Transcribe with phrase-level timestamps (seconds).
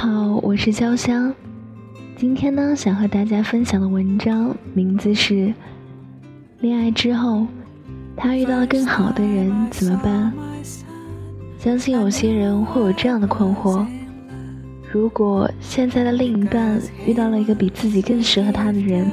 [0.00, 1.34] 好，我是潇湘。
[2.16, 5.34] 今天呢，想和大家分享的文章名字是
[6.60, 7.44] 《恋爱之后，
[8.16, 10.32] 他遇到了更好的人怎么办》。
[11.58, 13.84] 相信有些人会有这样的困惑：
[14.92, 19.10] 如果现在的另一半遇到了一个比自己更适合他的人，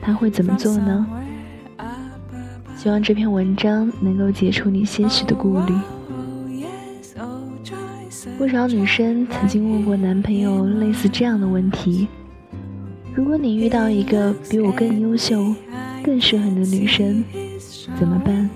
[0.00, 1.04] 他会怎么做呢？
[2.76, 5.74] 希望这篇文章能够解除你些许的顾虑。
[8.38, 12.08] 不少女生曾经问过男朋友类似这样的问题：
[13.14, 15.54] 如果你遇到一个比我更优秀、
[16.02, 17.22] 更适合你的女生，
[17.98, 18.48] 怎么办？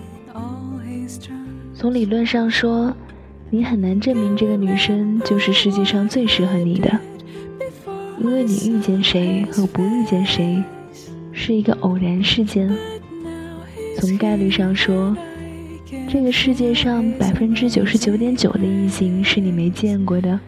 [1.74, 2.94] 从理论上说，
[3.50, 7.00] 你很难证明这个女生就是世界上最适合你的，
[8.18, 10.62] 因为你遇见谁和不遇见谁
[11.32, 12.74] 是一个偶然事件。
[13.98, 15.16] 从概率上说，
[16.08, 20.38] 这个世界上百分之九十九点九的异性是你没见过的，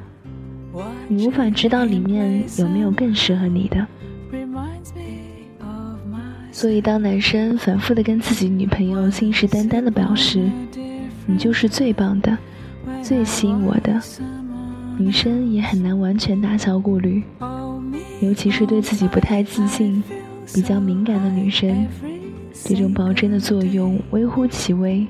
[1.09, 3.87] 你无法知道里面有没有更适合你的。
[6.50, 10.48] 所以，当男生反复的跟自己女朋友信誓旦旦的表示
[11.27, 12.39] “你就是最棒的，
[13.03, 14.00] 最吸引我的”，
[14.97, 17.22] 女生也很难完全打消顾虑，
[18.20, 20.03] 尤其是对自己不太自信、
[20.55, 21.87] 比较敏感的女生，
[22.53, 25.06] 这种保证的作用微乎其微。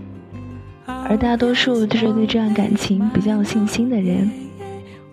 [0.86, 4.30] 而大多数就是对这段感情比较有信心的人，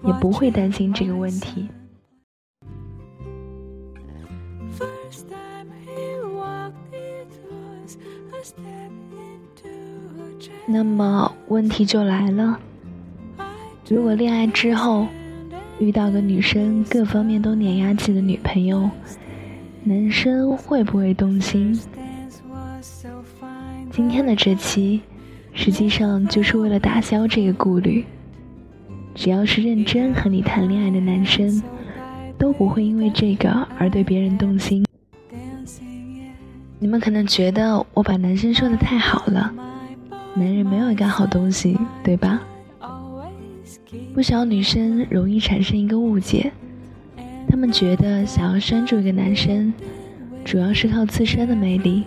[0.05, 1.67] 也不会担心这个问题。
[10.67, 12.58] 那么问题就来了：
[13.89, 15.05] 如果恋爱之后
[15.80, 18.89] 遇到个女生各方面都碾压自己的女朋友，
[19.83, 21.77] 男生会不会动心？
[23.92, 25.02] 今天的这期。
[25.53, 28.05] 实际上就是为了打消这个顾虑。
[29.14, 31.61] 只要是认真和你谈恋爱的男生，
[32.37, 34.86] 都不会因为这个而对别人动心。
[36.80, 39.53] 你们可能觉得我把男生说的太好了，
[40.33, 42.42] 男人没有一个好东西，对吧？
[44.14, 46.52] 不少女生容易产生一个误解，
[47.49, 49.73] 她们觉得想要拴住一个男生，
[50.45, 52.05] 主要是靠自身的魅力，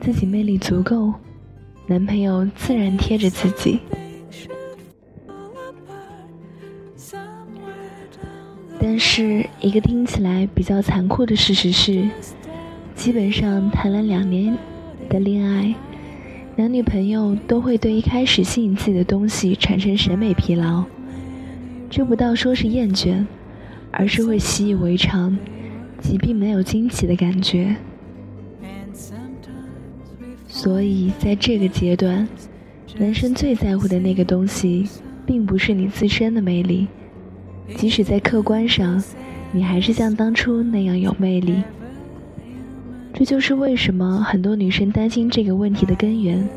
[0.00, 1.14] 自己魅力足够。
[1.90, 3.80] 男朋友自然贴着自己，
[8.78, 12.06] 但是一个听起来比较残酷的事实是，
[12.94, 14.54] 基本上谈了两年
[15.08, 15.74] 的恋爱，
[16.56, 20.84] 男女朋友都会对一开始吸引自己的东西产生审美疲劳，
[21.88, 23.24] 这不到说是厌倦，
[23.90, 25.38] 而是会习以为常，
[26.02, 27.74] 即并没有惊奇的感觉。
[30.60, 32.28] 所以，在这个阶段，
[32.98, 34.88] 男生最在乎的那个东西，
[35.24, 36.88] 并不是你自身的魅力，
[37.76, 39.00] 即使在客观上，
[39.52, 41.62] 你还是像当初那样有魅力。
[43.14, 46.48] 这就是为什么很多女生担心这个问题的根源：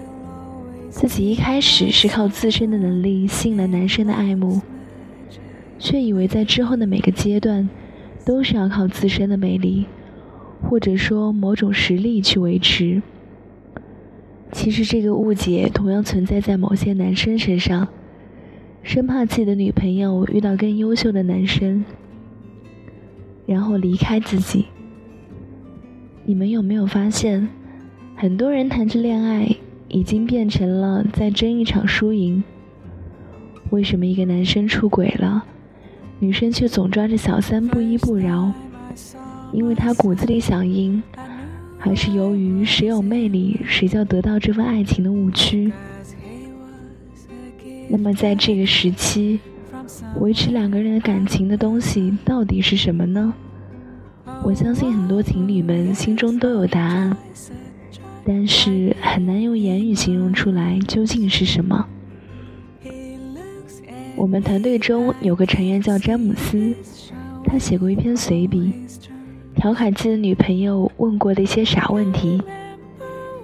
[0.90, 4.62] 自己一开始是靠自身的能力吸引了男生的爱慕，
[5.78, 7.70] 却以为在之后的每个阶段，
[8.26, 9.86] 都是要靠自身的魅力，
[10.68, 13.04] 或者说某种实力去维持。
[14.52, 17.88] 其实这个误解同样存在在某些男生身上，
[18.84, 21.84] 生怕自己的女朋友遇到更优秀的男生，
[23.46, 24.66] 然后离开自己。
[26.26, 27.48] 你们有没有发现，
[28.16, 29.56] 很多人谈着恋爱
[29.88, 32.44] 已经变成了在争一场输赢？
[33.72, 35.44] 为什么一个男生出轨了，
[36.20, 38.52] 女生却总抓着小三不依不饶？
[39.52, 41.02] 因为他骨子里想赢。
[41.84, 45.74] 还是由于谁有魅力，谁就得到这份爱情的误区。
[47.90, 49.40] 那么，在这个时期，
[50.20, 53.34] 维持两个人的感情的东西到底是什么呢？
[54.44, 57.18] 我相信很多情侣们心中都有答案，
[58.24, 61.88] 但是很难用言语形容出来究竟是什么。
[64.16, 66.76] 我们团队中有个成员叫詹姆斯，
[67.44, 68.72] 他写过一篇随笔。
[69.56, 72.42] 调侃自己的女朋友问过的一些傻问题。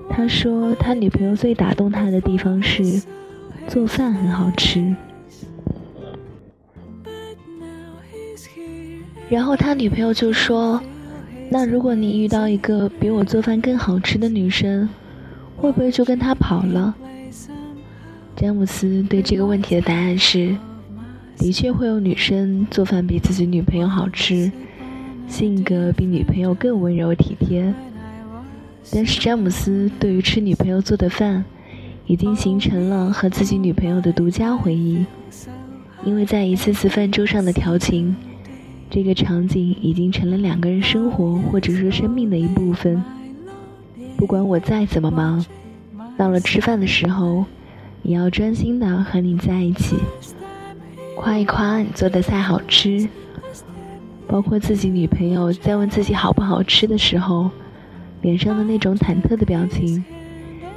[0.09, 3.04] 他说他女朋友最打动他的地方是
[3.68, 4.95] 做饭很好吃。
[9.30, 10.81] 然后他女朋友就说
[11.51, 14.88] ：“那如果你遇到一个比我做饭更好吃的女生，
[15.57, 16.95] 会不会就跟他跑了？”
[18.38, 20.56] 詹姆斯对这个问题的答案是：
[21.38, 24.50] 的确会有女生做饭比自己女朋友好吃。
[25.27, 27.74] 性格比女朋友更温柔体贴，
[28.91, 31.44] 但是詹姆斯对于吃女朋友做的饭，
[32.06, 35.06] 已经形成了和自己女朋友的独家回忆，
[36.03, 38.15] 因为在一次次饭桌上的调情，
[38.89, 43.03] 这个场景已经成了两个人生活或者说生命的一部分。
[44.15, 45.45] 不管我再怎么忙，
[46.18, 47.45] 到了吃饭的时候，
[48.01, 49.97] 也要专心的和你在一起，
[51.15, 53.07] 夸一夸你做的菜好吃。
[54.27, 57.50] 包括自己女朋友在问自己好不好吃的时候，
[58.21, 60.03] 脸上的那种忐忑的表情，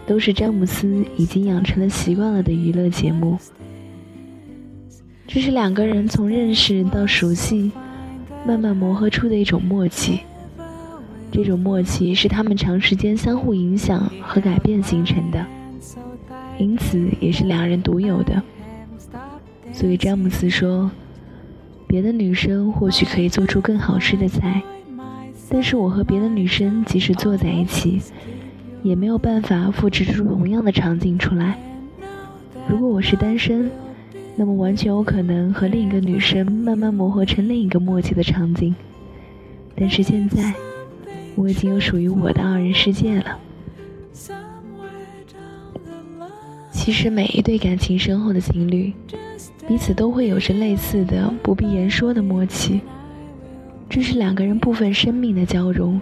[0.06, 3.36] 都是詹姆斯已经养成了习惯了的娱乐节目。
[5.26, 7.72] 这是两个人从认识到熟悉，
[8.46, 10.20] 慢慢磨合出的一种默契。
[11.32, 15.44] 这种默契是他们长时间相互影响和改变形成的，
[16.58, 18.40] 因此也是两人独有的。
[19.72, 20.88] 所以詹姆斯说。
[21.90, 24.62] 别的女生或许可以做出更好吃的菜，
[25.48, 28.00] 但是我和别的女生即使坐在一起，
[28.84, 31.58] 也没有办法复制出同样的场景出来。
[32.68, 33.68] 如果我是单身，
[34.36, 38.72] 那么完全有可能和另一个女生慢慢磨合成另一个默契的场景。
[39.74, 40.54] 但是现在，
[41.34, 43.36] 我已经有属于我的二人世界了。
[46.70, 48.92] 其实每一对感情深厚的情侣。
[49.70, 52.80] 彼此都会有着类似的不必言说的默契，
[53.88, 56.00] 这是两个人部分生命的交融。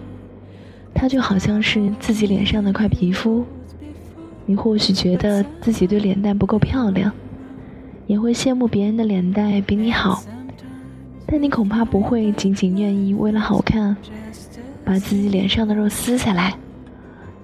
[0.91, 3.45] 它就好像是自己脸上的块皮肤，
[4.47, 7.11] 你或许觉得自己对脸蛋不够漂亮，
[8.07, 10.23] 也会羡慕别人的脸蛋比你好，
[11.27, 13.95] 但你恐怕不会仅仅愿意为了好看，
[14.83, 16.55] 把自己脸上的肉撕下来，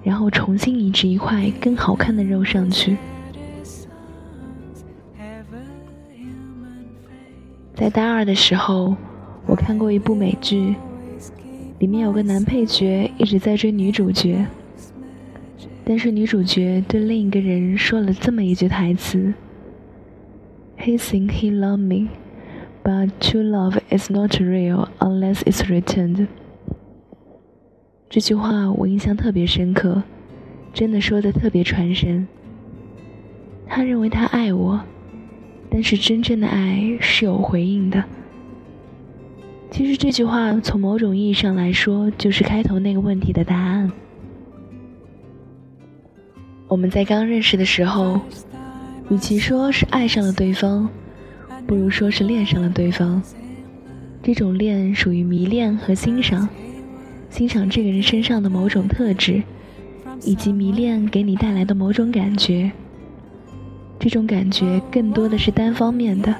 [0.01, 2.97] 然后重新移植一块更好看的肉上去。
[7.75, 8.95] 在大二的时候，
[9.45, 10.75] 我看过一部美剧，
[11.79, 14.45] 里面有个男配角一直在追女主角，
[15.83, 19.33] 但是女主角对另一个人说了这么一句台词
[20.79, 22.07] ：“He think he love me,
[22.81, 26.27] but true love is not real unless it's returned。”
[28.09, 30.03] 这句话我印象特别深刻，
[30.73, 32.25] 真的说的特别传神。
[33.67, 34.79] 他认为他爱我。
[35.75, 38.01] 但是真正的爱是有回应的。
[39.69, 43.91] 其实这句话从某种意义上来说，就是开头那个问题的答案。
[46.69, 48.21] 我们在刚认识的时候，
[49.09, 50.87] 与其说是爱上了对方，
[51.67, 53.21] 不如说是恋上了对方。
[54.23, 56.47] 这种恋属于迷恋和欣赏，
[57.29, 59.43] 欣赏这个人身上的某种特质，
[60.23, 62.71] 以及迷恋给你带来的某种感觉。
[63.99, 66.35] 这种感觉更多的是单方面的，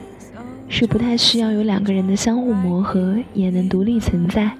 [0.69, 4.51] 是不太需要有两个人的相互磨合也能独立存在。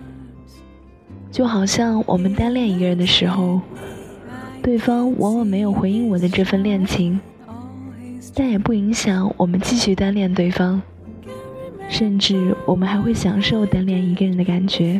[1.31, 3.62] 就好像我们单恋一个人的时候，
[4.63, 7.19] 对方往往没有回应我的这份恋情，
[8.33, 10.81] 但也不影响我们继续单恋对方，
[11.89, 15.00] 甚至我们还会享受单恋一个人的感觉。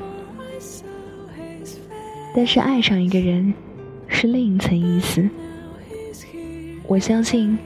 [2.36, 3.53] 但是爱上一个人
[4.07, 5.27] 是另一层意思，
[6.86, 7.57] 我相信。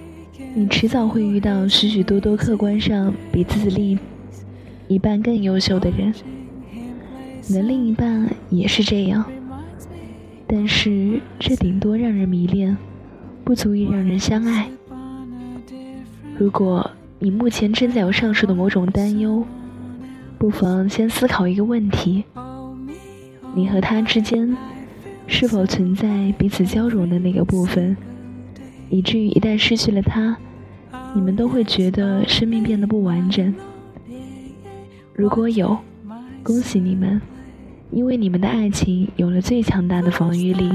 [0.55, 3.99] 你迟早会遇到许许多多客观上比自己另
[4.87, 6.13] 一半更优秀的人，
[7.47, 9.23] 你的另一半也是这样，
[10.47, 12.75] 但是这顶多让人迷恋，
[13.43, 14.67] 不足以让人相爱。
[16.37, 19.45] 如果你目前正在有上述的某种担忧，
[20.37, 22.23] 不妨先思考一个问题：
[23.53, 24.57] 你和他之间
[25.27, 27.95] 是否存在彼此交融的那个部分？
[28.89, 30.37] 以至于一旦失去了他，
[31.13, 33.53] 你们都会觉得生命变得不完整。
[35.13, 35.77] 如果有，
[36.43, 37.21] 恭喜你们，
[37.91, 40.71] 因为你们的爱情有了最强大的防御力。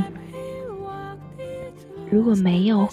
[2.11, 2.89] 如果没有，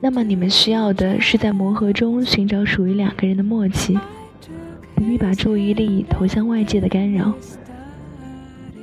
[0.00, 3.98] 那么你们需要的是在磨合中寻找属于两个人的默契，
[4.94, 7.34] 不必把注意力投向外界的干扰。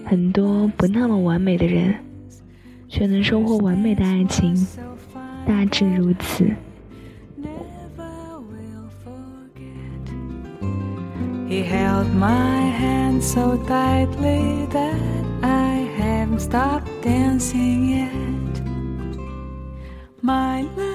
[0.06, 1.96] 很多不那么完美的人，
[2.90, 4.54] 却能收获完美的爱情。
[5.47, 6.45] 大致如此。
[11.49, 15.01] He held my hand so tightly that
[15.43, 18.63] I haven't stopped dancing yet.
[20.23, 20.90] My love.